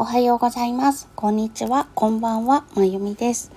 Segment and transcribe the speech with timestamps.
[0.00, 1.08] おはようございます。
[1.16, 1.88] こんにちは。
[1.96, 2.64] こんばんは。
[2.76, 3.50] まゆみです。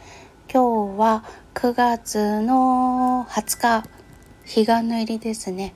[0.51, 1.23] 今日は
[1.53, 3.85] 9月の20日、彼
[4.45, 5.75] 岸の入りですね。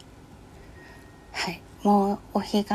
[1.34, 1.62] はい。
[1.84, 2.74] もうお彼岸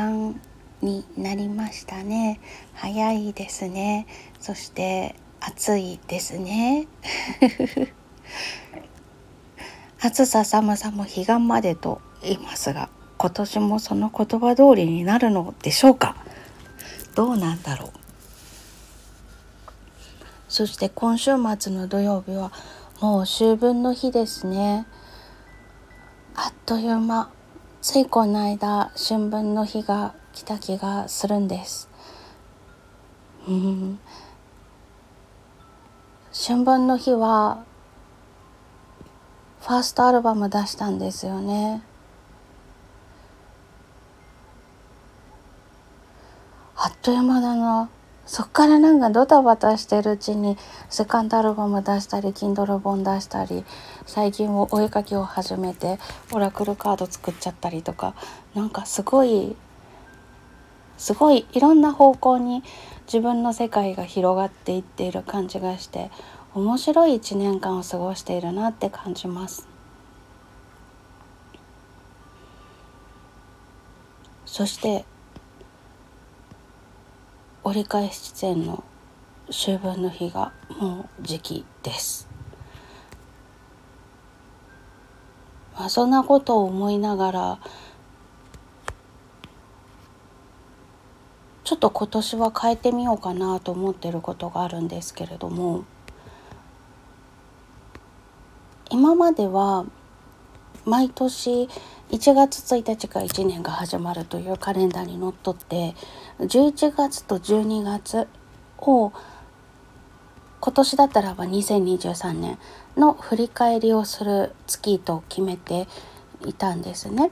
[0.81, 2.39] になりましたね。
[2.75, 4.07] 早いですね。
[4.39, 6.87] そして暑いですね。
[9.99, 12.87] 暑さ寒さも彼岸までと言いますが、
[13.17, 16.15] 今年もその言葉通りになるのでしょうか？
[17.15, 17.91] どうなんだろう。
[20.47, 22.51] そして今週末の土曜日は
[22.99, 24.85] もう秋分の日ですね。
[26.35, 27.29] あっという間。
[27.81, 31.89] ついこの間春分の日が来た気がするんです。
[33.47, 33.99] うん。
[36.33, 37.65] 春分の日は
[39.61, 41.83] ファーストアルバム出したんですよね。
[46.83, 47.91] あっという間だな
[48.25, 50.57] そっからなんかドタバタしてるうちに
[50.89, 53.63] セカンドアルバム出したり Kindle 本出したり
[54.07, 55.99] 最近お絵かきを始めて
[56.31, 58.15] オラクルカード作っちゃったりとか
[58.55, 59.55] なんかすごい
[60.97, 62.63] すごいいろんな方向に
[63.05, 66.09] 自分の世界が広がっていっている感じがして
[66.55, 69.67] 面白い一年間を過ごしているなって感じます。
[74.47, 75.05] そして
[77.71, 78.83] 折り返し地点の
[79.47, 82.27] 秋分の日がもう時期です。
[85.79, 87.59] まあ、そんなことを思いながら
[91.63, 95.85] ちょっと今年は変えてみようかなと思ってることがあるんですけれども
[98.89, 99.85] 今までは
[100.83, 101.69] 毎年
[102.11, 105.95] 1月1日から1年が始まるというカレンダーにのっとって
[106.39, 108.27] 11月と12月
[108.79, 109.13] を
[110.59, 112.59] 今年だったらば2023年
[112.97, 115.87] の振り返りをする月と決めて
[116.45, 117.31] いたんですね。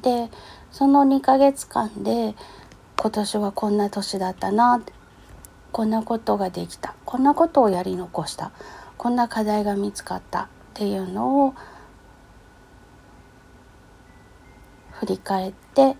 [0.00, 0.30] で
[0.70, 2.34] その2ヶ月間で
[2.96, 4.82] 今年はこんな年だったな
[5.70, 8.52] こんなことができたこんなことをやり残した
[8.96, 11.54] こんな課題が見つかったっていうのを
[15.02, 15.96] 振り返って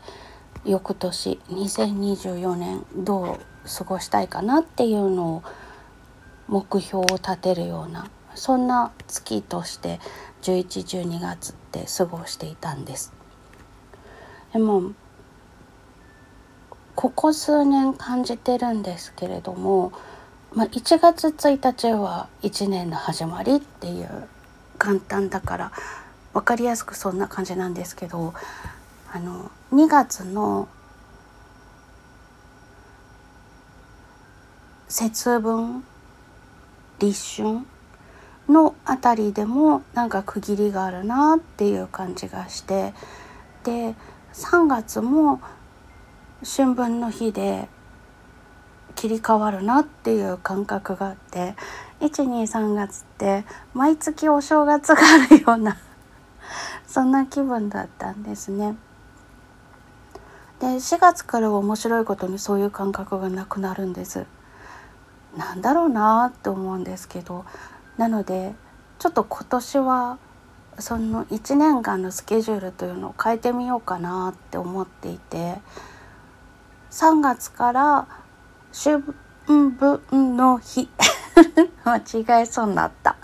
[0.64, 5.42] 翌年2024年どう過ごしたいかなっていうのを
[6.46, 9.98] 目標を立てるようなそんな月として
[10.42, 13.12] 1112月って過ごしていたんです。
[14.52, 14.92] でも
[16.94, 19.92] ここ数年感じてるんですけれども、
[20.54, 24.28] まあ、1月1日は1年の始まりっていう
[24.78, 25.72] 簡単だから
[26.32, 28.34] 分かりやすくそんな感じなんですけど
[29.14, 30.68] あの2月の
[34.88, 35.84] 節分
[36.98, 37.58] 立春
[38.48, 42.94] のあたりでもなんか区切りがあるなっていう感じがして
[43.64, 43.94] で
[44.32, 45.42] 3月も
[46.42, 47.68] 春分の日で
[48.94, 51.54] 切り替わるなっていう感覚があって
[52.00, 53.44] 123月って
[53.74, 55.76] 毎月お正月があるような
[56.86, 58.74] そんな気分だったんですね。
[60.62, 64.26] で4月からは面白いことにそういう感覚がなくなるんです。
[65.36, 67.44] なんだろうなって思うんですけど。
[67.98, 68.54] なので
[69.00, 70.18] ちょっと今年は
[70.78, 75.60] その1年間のスケジュールというのを変えてみようかなって思っていて。
[76.92, 78.06] 3月から
[78.72, 79.02] 春
[79.48, 80.88] 分の日。
[81.84, 83.16] 間違えそうになった。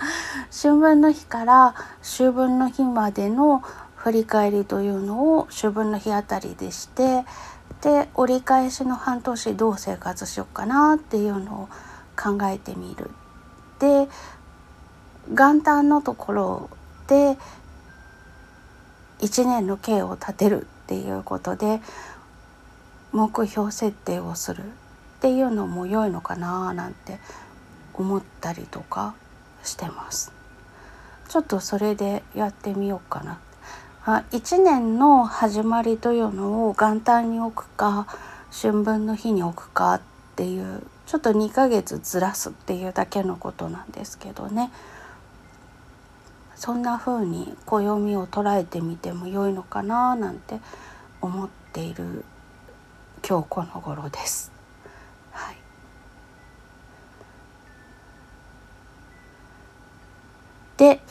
[0.51, 3.63] 春分の日から秋分の日までの
[4.09, 7.27] 振り返りというのを秋分の日あたりでして
[7.83, 11.69] で折り返しの半年どう生活しようかなっていうのを
[12.17, 13.11] 考えてみる。
[13.79, 14.09] で
[15.29, 16.71] 元旦のところ
[17.07, 17.37] で
[19.19, 21.83] 1年の計を立てるっていうことで
[23.13, 24.67] 目標設定をするっ
[25.21, 27.19] ていうのも良いのかななんて
[27.93, 29.15] 思ったりとか
[29.63, 30.33] してます。
[31.29, 33.39] ちょっとそれでやってみようかな
[34.11, 38.07] あ1年の始まりというのを元旦に置くか
[38.51, 40.01] 春分の日に置くかっ
[40.35, 44.71] ていうちょっと2ヶ月ずらすっていうだけのことなんですけどね
[46.55, 50.59] そんな風に暦を捉えてみても良いのかななんて
[51.21, 52.25] 思っている
[53.29, 54.51] 今日この頃です。
[55.33, 55.57] はい、
[60.79, 61.03] で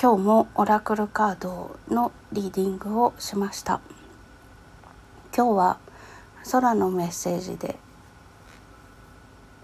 [0.00, 3.80] 今日もオラクルカードのリーディングをしました。
[5.36, 5.78] 今日は
[6.52, 7.74] 空のメッセージで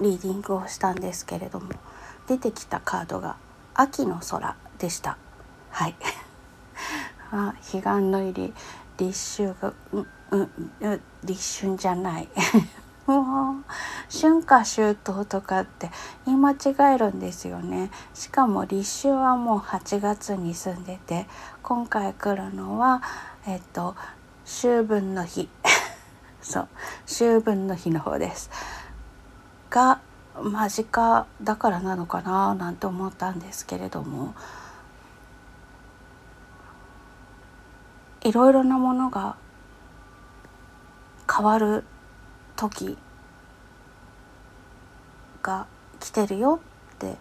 [0.00, 1.70] リーディングをしたんですけれども
[2.26, 3.36] 出てきたカードが
[3.75, 5.19] 「秋の空」でした。
[5.70, 5.94] はい。
[7.31, 8.54] あ彼岸の入り
[8.98, 10.50] 立秋がうん
[10.81, 12.28] うん立春じゃない。
[13.06, 15.91] 春夏秋冬とかって
[16.25, 17.91] 言い間違えるんですよね。
[18.15, 21.27] しかも立秋はもう8月に住んでて
[21.62, 23.03] 今回来るのは
[23.47, 23.95] えっと
[24.45, 25.49] 秋分の日。
[26.41, 26.69] そう
[27.06, 28.51] 秋分の日の方です。
[29.71, 30.01] が
[30.43, 34.35] 間近だからなのかななんて思ったんですけれども。
[38.25, 39.37] いろいろなものが
[41.31, 41.85] 変わる
[42.56, 42.97] 時
[45.43, 45.67] が
[46.01, 46.61] 来てるよ
[46.95, 47.17] って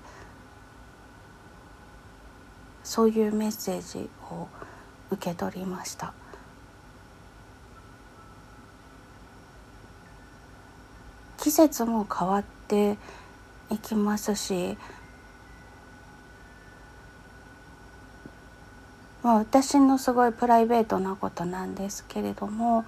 [2.83, 4.47] そういうメッセージを
[5.11, 6.13] 受け取りました。
[11.37, 12.97] 季節も変わって
[13.69, 14.77] いきますし
[19.23, 22.83] まあ、私のすごいプライベートなことなんですけれども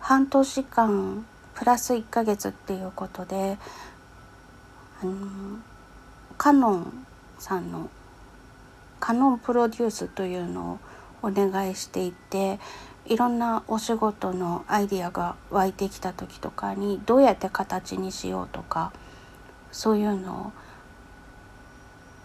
[0.00, 3.58] 半年間プラス1ヶ月っていうことで
[5.02, 5.58] あの
[6.38, 7.06] カノン
[7.38, 7.90] さんの
[9.00, 10.78] カノンプロデュースというの
[11.22, 12.60] をお願いしていて
[13.06, 18.92] いろんなお仕事のアイディアが湧いてきた時とかにどうやって形にしようとか
[19.72, 20.52] そういうの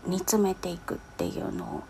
[0.06, 1.84] を煮詰めていくっていうのを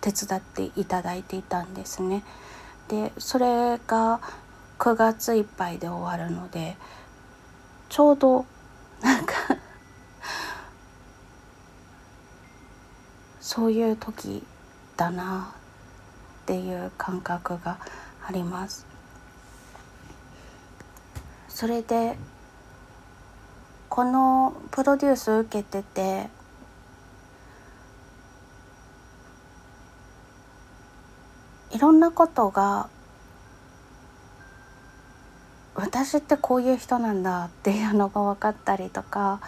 [0.00, 2.24] 手伝っていただいていたんですね。
[2.88, 4.20] でそれが
[4.80, 6.74] 9月いっぱいで終わるので
[7.90, 8.46] ちょうど
[9.02, 9.34] なんか
[13.40, 14.42] そういう時
[14.96, 15.52] だな
[16.44, 17.78] っていう感覚が
[18.26, 18.86] あります。
[21.48, 22.16] それで
[23.90, 26.30] このプロデュース受けてて
[31.70, 32.88] いろんなことが
[35.80, 39.40] 私ってこういう人なんだっていうのが分かったりとか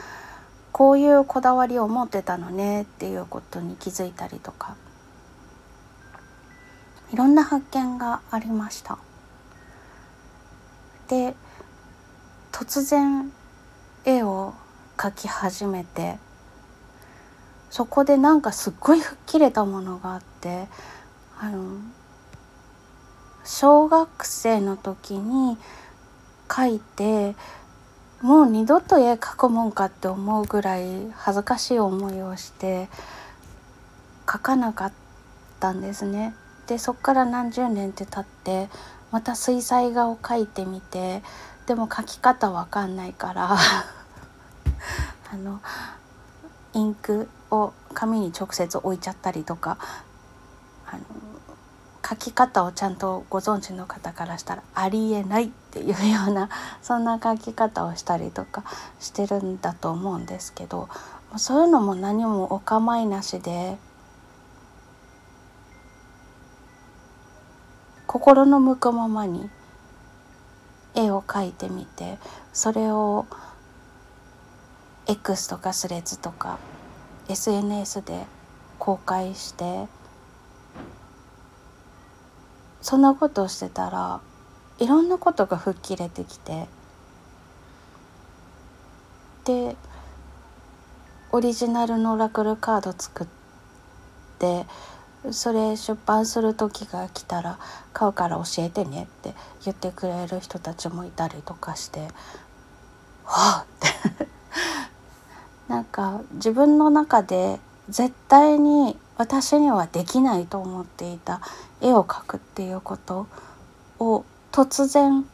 [0.72, 4.76] こういうこだわりを持ってたのねっていうことに気づいたりとか
[7.12, 8.98] いろんな発見がありました。
[11.08, 11.34] で
[12.52, 13.30] 突然
[14.06, 14.54] 絵を
[14.96, 16.16] 描き始めて
[17.68, 20.68] そこでなんかすっごい吹っ切れたものがあって
[21.38, 21.80] あの
[23.44, 25.58] 小学生の時に
[26.54, 27.34] 書いて
[28.20, 32.88] もう二度と絵描くもんかって思うぐらい恥ずかしい思いをして
[34.26, 34.92] 描かなかっ
[35.58, 36.34] たんですね。
[36.66, 38.68] でそっから何十年って経って
[39.10, 41.22] また水彩画を描いてみて
[41.66, 43.56] でも描き方わかんないから
[45.32, 45.60] あの
[46.72, 49.78] インクを紙に直接置いちゃったりとか
[50.86, 51.00] あの
[52.08, 55.94] 書き方をちゃんとご存知の方からしたらありえないっていうよ
[56.28, 56.48] うな
[56.82, 58.64] そんな書き方をしたりとか
[59.00, 60.88] してるんだと思うんですけど
[61.36, 63.78] そういうのも何もお構いなしで
[68.06, 69.48] 心の向くままに
[70.94, 72.18] 絵を描いてみて
[72.52, 73.26] それを
[75.06, 76.58] X とかスレッズとか
[77.28, 78.26] SNS で
[78.78, 79.86] 公開して
[82.82, 84.20] そんなことをしてたら
[84.78, 86.66] いろんなことが吹っ切れてきて
[89.44, 89.76] で
[91.30, 93.26] オリジナルのオラクルカード作っ
[94.38, 94.66] て
[95.30, 97.58] それ出版する時が来たら
[97.92, 99.34] 買うから教えてねって
[99.64, 102.00] 言ってくれる人たちもいたりとかして
[103.24, 103.88] はあって。
[105.68, 111.40] なんか自分の中で絶対に私にはできないと思っていた
[111.82, 113.26] 絵を描くっていうこと
[113.98, 115.26] を突然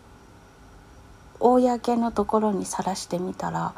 [1.41, 3.75] 公のところにさらしてみたら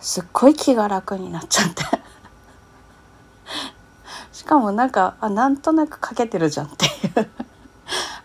[0.00, 1.82] すっごい気が楽になっちゃって。
[4.32, 6.88] しかもなんかあなんとなく描けてるじゃんってい
[7.22, 7.30] う。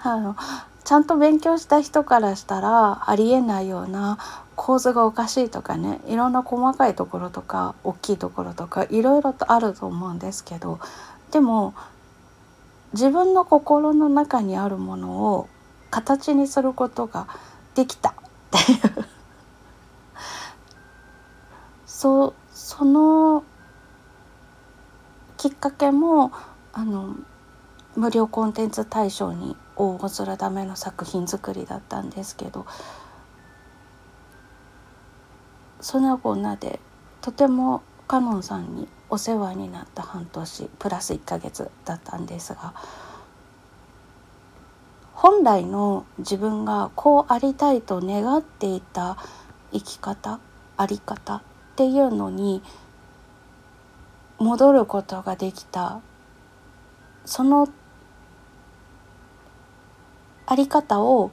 [0.03, 0.35] あの
[0.83, 4.17] ちゃんと勉強した人からしたらありえないような
[4.55, 10.79] 構図がおかしいとかねいろんな細かいところとか大きいところとかいろいろとあると思うんですけど
[11.31, 11.73] でも
[12.97, 15.47] 自分の心の中にあるものを
[15.91, 17.27] 形にすることが
[17.75, 18.09] できた。
[18.09, 18.13] っ
[18.49, 19.05] ていう
[21.85, 23.43] そその
[25.37, 26.31] きっかけも
[26.73, 27.15] あの
[27.95, 32.65] 無料コンテンツ大賞に応募するための作品作りだったんですけど
[35.81, 36.79] そんなこんなで
[37.21, 42.73] とてもカノンさんにお世話になった半年プラス1ヶ月だったんですが
[45.13, 49.17] 本来の自分がこうありたいと願っていた
[49.73, 50.39] 生き方
[50.77, 51.41] あり方っ
[51.75, 52.61] ていうのに
[54.37, 56.01] 戻ることができた。
[57.25, 57.67] その
[60.45, 61.31] あり方を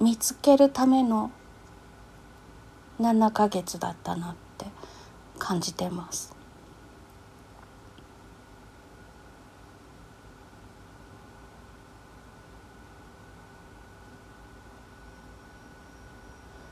[0.00, 1.30] 見つけるための
[3.00, 4.66] 7ヶ月だったなって。
[5.42, 6.32] 感じてます。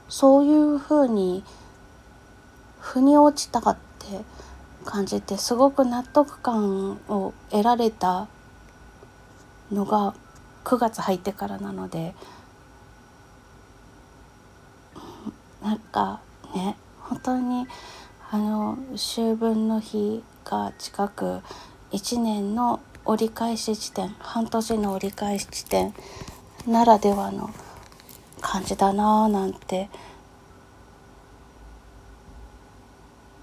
[0.09, 1.43] そういうふうに
[2.79, 4.21] 腑に落ちたって
[4.85, 8.29] 感じてすごく納得感を得られた
[9.73, 10.15] のが
[10.65, 12.15] 9月入ってからなので
[15.63, 16.21] なんか
[16.55, 17.67] ね本当に
[18.33, 21.41] あの秋分の日が近く
[21.91, 25.93] 1年の折り返し地点半年の折り返し地点
[26.65, 27.51] ならではの
[28.41, 29.91] 感じだなぁなんて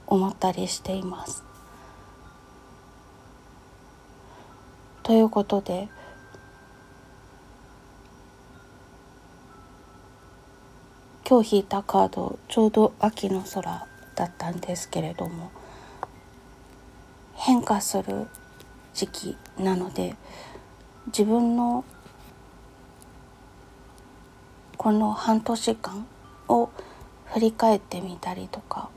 [0.05, 1.43] 思ったりしています。
[5.03, 5.89] ということで
[11.27, 13.85] 今日引いたカードちょうど秋の空
[14.17, 15.51] だったんですけれども
[17.35, 18.27] 変化する
[18.93, 20.15] 時期なので
[21.07, 21.85] 自分の
[24.75, 26.07] この半年間
[26.47, 26.69] を
[27.25, 28.89] 振り返ってみたりとか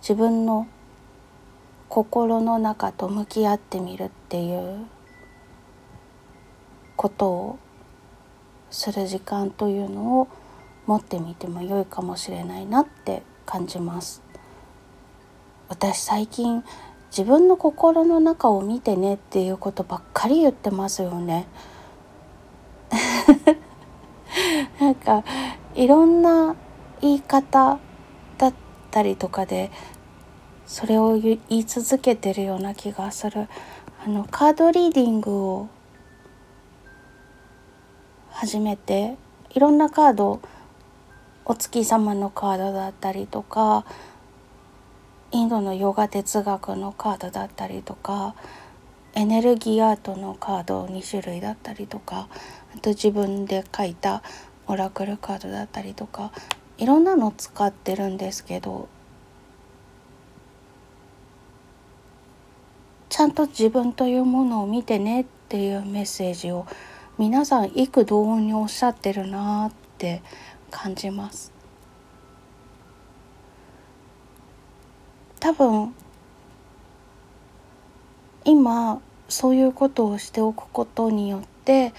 [0.00, 0.68] 自分の
[1.88, 4.86] 心の中と向き合ってみるっていう
[6.94, 7.58] ことを
[8.70, 10.28] する時間というのを
[10.86, 14.22] 持ってみても良いかもしれないなって感じます。
[15.68, 16.62] 私最近
[17.10, 21.46] 自分の心の中を見てねっていうことばっかり言ってますよね。
[24.80, 25.24] なんか
[25.74, 26.56] いろんな
[27.00, 27.78] 言い方
[28.38, 28.54] だっ
[28.90, 29.70] たりとかで
[30.66, 33.48] それを言い続けてるような気がする。
[34.04, 35.68] あのカードリーディングを
[38.30, 39.16] 始めて
[39.54, 40.40] いろんなカード
[41.46, 43.84] お月様のカードだったりとか
[45.30, 48.34] インドのヨガ哲学のカードだったりとか
[49.14, 52.28] エネルギーアートのカード2種類だったりとか
[52.74, 54.22] あと自分で書いた
[54.66, 56.32] オラクルカードだったりとか
[56.78, 58.88] いろんなの使ってるんですけど
[63.08, 66.66] ちゃんと自分というものを見てねっていうメッセージを
[67.18, 70.22] 皆さん幾同音におっしゃってるなって
[70.74, 71.52] 感じます。
[75.38, 75.94] 多分
[78.44, 81.94] 今そういうことをしておくことによって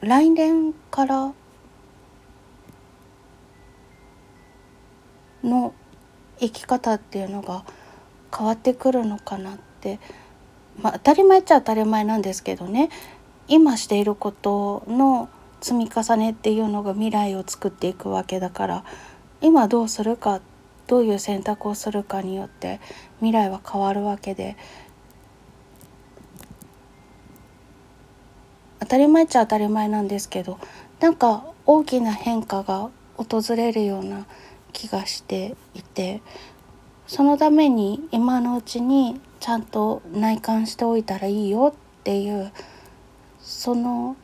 [0.00, 1.32] 来年から
[5.44, 5.74] の
[6.38, 7.64] 生き方っていうのが
[8.36, 10.00] 変わってくるのかなって
[10.80, 12.88] まあ、当たり前っちゃ当たり前なんですけどね。
[13.48, 15.28] 今していることの
[15.60, 18.84] 積み重ねっていうのが未来を作っていくわけだから
[19.40, 20.40] 今どうするか
[20.86, 22.80] どういう選択をするかによって
[23.18, 24.56] 未来は変わるわけで
[28.80, 30.58] 当たり前っちゃ当たり前なんですけど
[30.98, 34.26] なんか大きな変化が訪れるような
[34.72, 36.22] 気がしていて
[37.06, 42.52] そのために今のうちにちゃんと内観しておいたらいいよっていう
[43.40, 44.16] その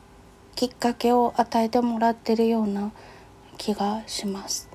[0.56, 2.90] きっかけを与えてもらってるような
[3.58, 4.68] 気がします。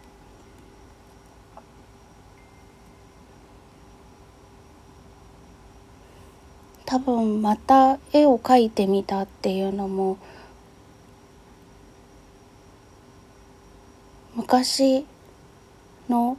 [6.85, 10.17] 多分また絵を描いてみたっていうのも
[14.35, 15.05] 昔
[16.09, 16.37] の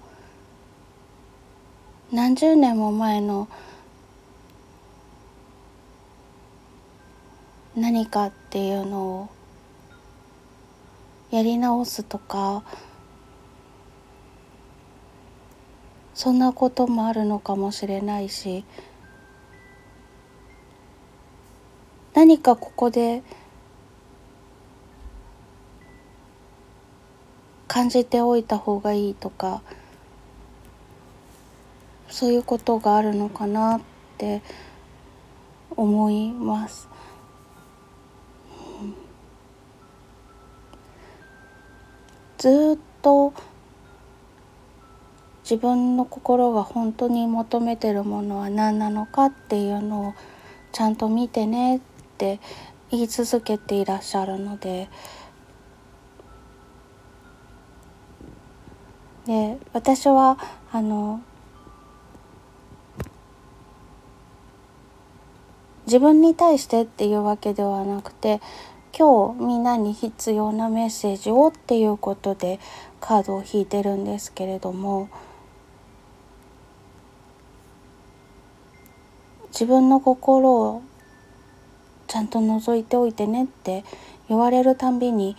[2.13, 3.49] 何十年も前の
[7.75, 9.29] 何かっていうのを
[11.31, 12.63] やり直すとか
[16.13, 18.67] そんなこともあるのかもしれないし
[22.13, 23.23] 何かここで
[27.67, 29.63] 感じておいた方がいいとか
[32.11, 33.81] そういうことがあるのかなっ
[34.19, 34.43] て
[35.75, 36.92] 思います。
[42.43, 43.33] ずっと
[45.45, 50.15] 自分の心が本当に求めてるものは何なのかっていうのを
[50.73, 51.81] ちゃんと見てねっ
[52.19, 52.41] て
[52.91, 54.89] 言い続けていらっしゃるので。
[59.27, 60.37] で私は
[60.73, 61.21] あの
[65.87, 68.41] 自分に対してっていうわけではなくて
[68.97, 72.61] 今日みんなに必要なメッセージをっていうことで
[73.01, 75.09] カードを引いてるんですけれども
[79.49, 80.83] 自分の心を
[82.07, 83.85] ちゃんと覗いておいてねって
[84.29, 85.37] 言われるたんびに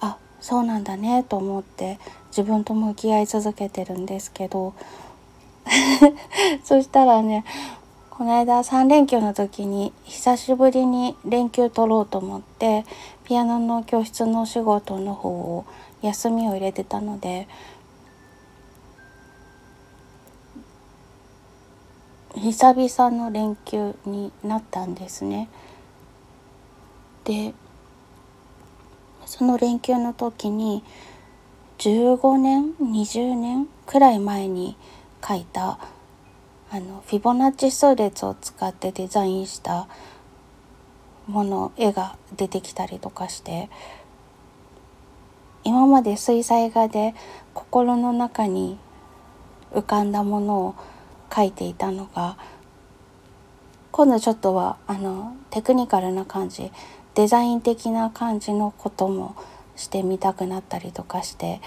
[0.00, 4.74] あそうなんだねと思って自分と向き合い続けてるんですけど
[6.64, 7.44] そしたらね
[8.20, 12.84] この間3連休の時に久しぶりに連休取ろうと思って
[13.24, 15.64] ピアノの教室のお仕事の方を
[16.02, 17.48] 休みを入れてたので
[22.34, 25.48] 久々の連休になったんですね。
[27.24, 27.54] で
[29.24, 30.84] その連休の時に
[31.78, 34.76] 15年20年くらい前に
[35.26, 35.78] 書いた
[36.72, 39.88] あのフィボナッチ数列を使ってデザインした
[41.26, 43.68] もの絵が出てきたりとかして
[45.64, 47.14] 今まで水彩画で
[47.54, 48.78] 心の中に
[49.72, 50.74] 浮かんだものを
[51.28, 52.38] 描いていたのが
[53.90, 56.70] 今度ちょっとはあのテクニカルな感じ
[57.14, 59.34] デザイン的な感じのことも
[59.74, 61.60] してみたくなったりとかして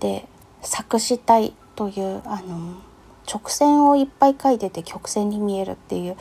[0.00, 0.26] で
[0.62, 2.89] 作詞体というあの
[3.26, 6.16] 直線をいっぱい描いてて曲線に見えるっていう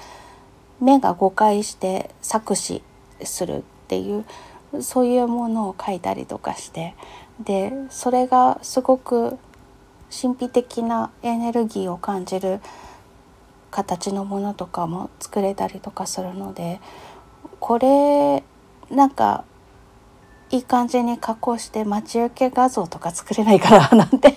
[0.80, 2.82] 目が誤解して作詞
[3.24, 4.26] するっていう
[4.82, 6.96] そういうものを書いたりとかして
[7.40, 9.38] でそれがすごく
[10.10, 12.60] 神秘的なエネルギーを感じる
[13.72, 16.80] 形のものとかも作れたりとかするので
[17.60, 18.44] これ
[18.90, 19.44] なんか
[20.52, 24.36] いい感じに加工して待ち受け画像とか作れないかななんて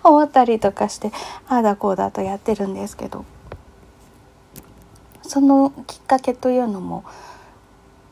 [0.04, 1.12] 思ったりとかして
[1.48, 3.24] ああだこうだとやってるんですけど。
[5.22, 7.04] そのきっかけというのも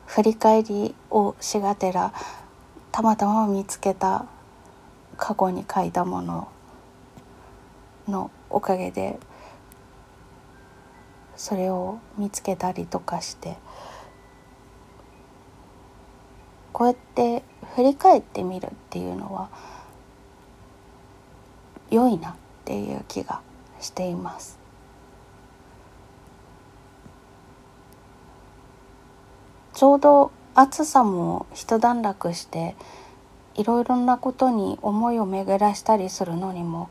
[0.05, 2.13] 振り返りをしがてら
[2.91, 4.27] たまたま見つけた
[5.17, 6.47] 過去に書いたもの
[8.07, 9.19] のおかげで
[11.35, 13.57] それを見つけたりとかして
[16.71, 17.41] こうやって
[17.75, 19.49] 振り返ってみるっていうのは
[21.89, 23.41] 良いなっていう気が
[23.79, 24.59] しています。
[29.73, 32.75] ちょうど暑さも一段落して
[33.53, 36.89] いろいろなことに思いを巡らしたりするのにも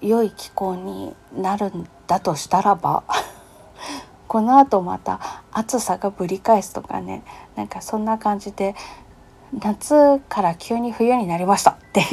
[0.00, 3.02] 良い気候になるんだとしたらば
[4.28, 5.18] このあとまた
[5.50, 7.24] 暑さがぶり返すとかね
[7.56, 8.76] なんかそんな感じで
[9.52, 12.08] 夏から急に冬になりましたっていう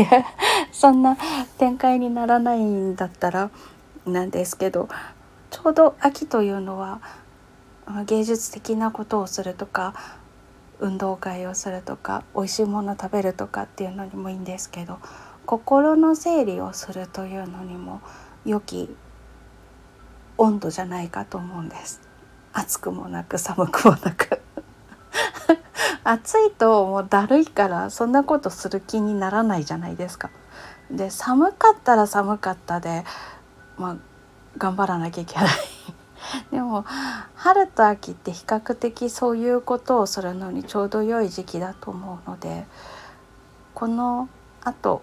[0.72, 1.18] そんな
[1.58, 3.50] 展開にならないんだったら
[4.06, 4.90] なんですけど
[5.50, 7.02] ちょうど秋というのは
[8.06, 9.94] 芸術的なことをするとか
[10.80, 15.00] 運動会をするとか美味しいもの食べるとかっていうのにもいいんですけど
[15.46, 18.02] 心の整理をするというのにも
[18.46, 18.96] 良き
[20.38, 22.02] 温度じゃないかと思うんです。
[22.54, 24.43] 暑くもなく寒くもなく。
[26.04, 30.30] 暑いともうだるいからそんなことする気にならないじゃないですか。
[30.92, 33.04] で寒かったら寒かったで、
[33.78, 33.98] まあ、
[34.58, 35.48] 頑張らなきゃいけない
[36.52, 36.86] でも
[37.36, 42.68] 春と秋って比較的そういうことをするのにちょうど良い時期だと思うので
[43.74, 44.30] この
[44.64, 45.02] あと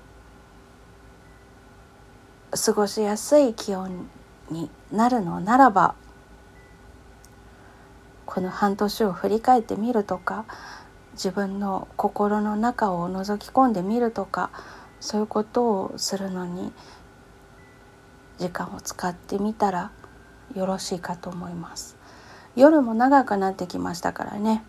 [2.53, 4.09] 過ごしやすい気温
[4.51, 5.95] になるのならば
[8.27, 10.45] この半年を振り返ってみるとか
[11.23, 14.51] 自分の心の中を覗き込んでみるとか
[15.01, 16.73] そういうことをするのに
[18.39, 19.91] 時間を使ってみたら
[20.55, 21.99] よろしいかと思います。
[22.57, 24.65] 夜も長くなってきましたからね。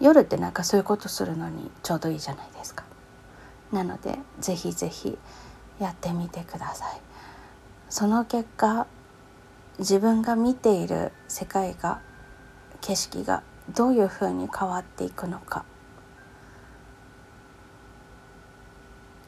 [0.00, 2.82] 夜ってなんかそういうことするのにちょうどいいじゃないですか。
[3.70, 5.16] なのでぜひぜひ
[5.78, 7.00] やってみてください。
[7.88, 8.88] その結果
[9.78, 12.00] 自分が見ている世界が
[12.80, 13.42] 景色が
[13.74, 15.64] どういうふうに変わっていくのか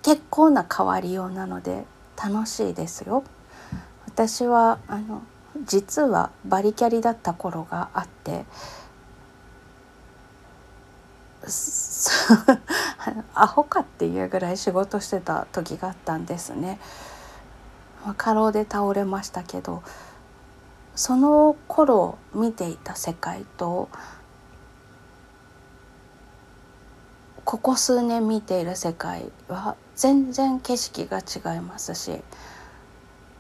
[0.03, 1.85] 結構な変わりようなので
[2.17, 3.23] 楽しいですよ。
[4.07, 5.23] 私はあの
[5.65, 8.45] 実はバリキャリだった頃があって
[13.35, 16.79] アホかっていうぐらい仕事してた時があったんですね。
[18.17, 19.83] 過労で倒れましたけど
[21.01, 23.89] その頃見ていた世界と
[27.47, 32.21] ここ数年見ている世界は全然景色が違いますし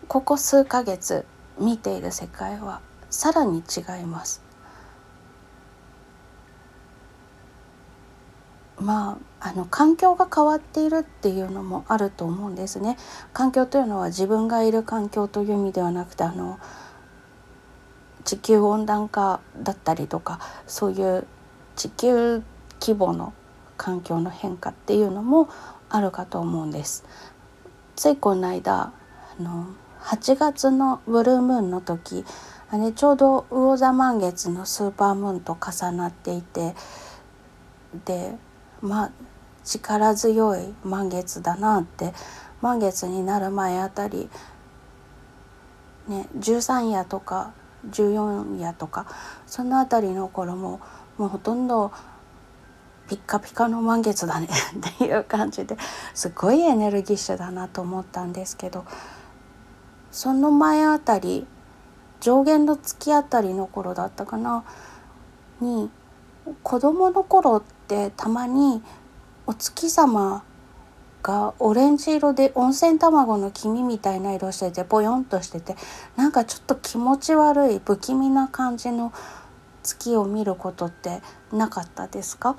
[0.08, 1.26] ここ数ヶ月
[1.58, 4.40] 見ている世界はさらに違います。
[8.78, 12.96] まあ、あの環境が変わっているっていうのもあると思うんですね。
[13.34, 16.58] 環境というのは自分がいる環境という意味ではなくてあの
[18.30, 20.38] 地球温暖化だったりとか
[20.68, 21.26] そういう
[21.74, 22.44] 地球
[22.80, 23.32] 規模の
[23.76, 25.48] 環境の変化っていうのも
[25.88, 27.04] あるかと思うんです。
[27.96, 28.92] ついこの間
[29.36, 29.66] あの
[30.02, 32.24] 8月のブルームーンの時
[32.70, 36.76] あれちょうど魚座満月のスーパームーンと重なっていて
[38.04, 38.36] で
[38.80, 39.10] まあ
[39.64, 42.14] 力強い満月だなって
[42.60, 44.30] 満月になる前あたり、
[46.06, 47.54] ね、13夜とか
[47.88, 49.06] 14夜とか
[49.46, 50.80] その辺りの頃も
[51.18, 51.92] もうほとんど
[53.08, 54.48] ピッカピカの満月だね
[54.94, 55.76] っていう感じで
[56.14, 58.84] すごいエネルギッシュだなと思ったんですけど
[60.12, 61.46] その前あたり
[62.20, 64.64] 上限の月あたりの頃だったかな
[65.60, 65.90] に
[66.62, 68.82] 子供の頃ってたまに
[69.46, 70.42] お月様
[71.22, 75.76] がオレンジ色で温泉卵の黄身みたいな色しててボヨンとしてて
[76.16, 79.12] なんかちょっと気持ち悪い不気味な感じの
[79.82, 82.56] 月を見ることってなかったですか？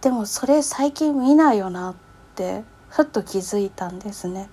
[0.00, 1.94] でもそれ最近見ないよなっ
[2.34, 4.48] てふっと気づいたんですね。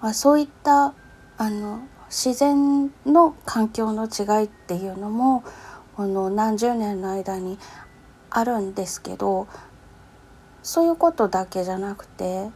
[0.00, 0.92] まあ、そういった
[1.38, 5.42] あの自然の環境の違いっていうのも
[5.96, 7.58] この何十年の間に
[8.28, 9.48] あるんですけど
[10.64, 12.48] そういうことだけじゃなくて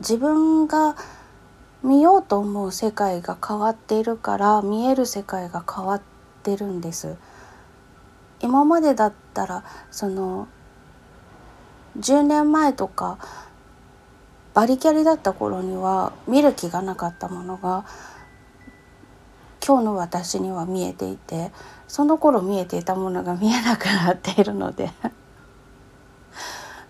[0.00, 0.94] 自分が
[1.82, 6.02] 見ようと思う世界が変わっているから見える世界が変わっ
[6.42, 7.16] てるんです。
[8.40, 10.46] 今までだったらその
[11.98, 13.18] 10年前とか
[14.52, 17.86] バリキャリだった頃には見る気がなかったものが
[19.66, 21.50] 今日の私には見えていて
[21.88, 24.90] その頃見えていたものが見えなくなっているので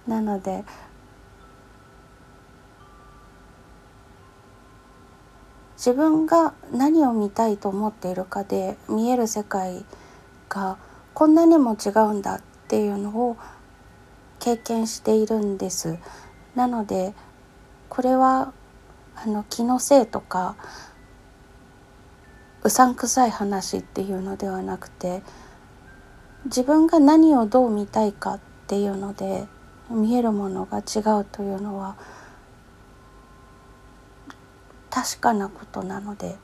[0.07, 0.64] なので
[5.77, 9.85] 自分が何を見たいと思っているかで見える世界
[10.49, 10.79] が
[11.12, 13.37] こんなにも違うんだっていうのを
[14.40, 15.99] 経験しているんです。
[16.55, 17.14] なので
[17.88, 18.53] これは
[19.17, 20.57] あの気のせいとか
[22.62, 25.23] うさんくさい話っていうのではなくて
[26.47, 29.47] 自分が何をどう見たいかっていうので
[29.90, 31.97] 見えるものが違うというのは
[34.90, 36.37] 確かなことなので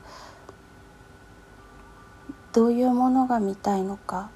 [2.53, 4.29] どういうものが見たいのか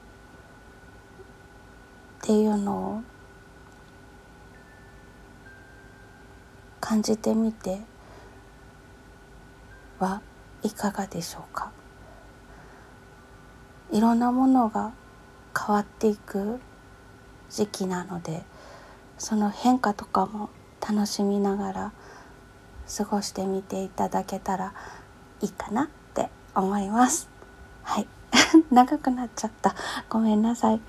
[2.24, 3.04] っていうのを
[6.80, 7.82] 感じてみて
[10.00, 10.22] は
[10.64, 11.72] いかがでしょうか。
[13.92, 14.94] いろんなものが
[15.58, 16.60] 変わっていく
[17.50, 18.44] 時期なので
[19.18, 20.50] その変化とかも
[20.88, 21.94] 楽しみながら
[22.98, 24.74] 過ごしてみていただけたら
[25.42, 27.30] いいかなって思います
[27.84, 28.08] はい
[28.72, 29.76] 長くなっちゃった
[30.10, 30.82] ごめんなさい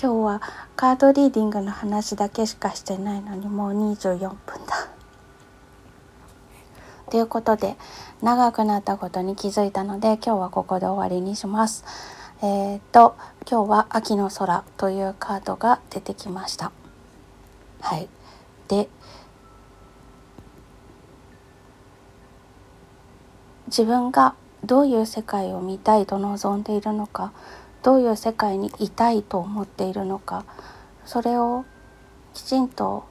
[0.00, 0.42] 今日は
[0.76, 4.88] カードリーディングの話だけしかしてないのにもう24分だ。
[7.10, 7.76] ということで
[8.22, 11.84] 長くなったことに気づいたので今日はここで終わりにします。
[12.42, 13.16] えっ、と
[13.50, 16.70] 今日は秋の空というカードが出てきました。
[17.80, 18.08] はい。
[18.68, 18.88] で
[23.68, 27.32] 自分がどういう世界を見たいと望んでいるのか
[27.82, 30.44] どういう世界にいたいと思っているのか
[31.04, 31.64] それを
[32.34, 33.04] きちんと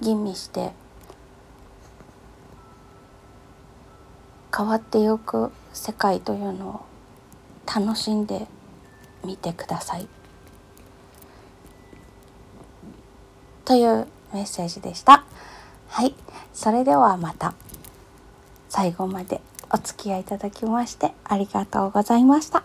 [0.00, 0.72] 吟味して
[4.56, 6.80] 変わってゆく世界というのを
[7.66, 8.46] 楽しんで
[9.24, 10.17] みてください。
[13.68, 15.24] というメッセージでした。
[15.88, 16.14] はい、
[16.54, 17.52] それではまた
[18.70, 22.62] 最後までお付き合いいただきましてありがとうございました。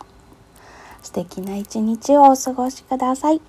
[1.02, 3.42] 素敵な一日をお過ごしください。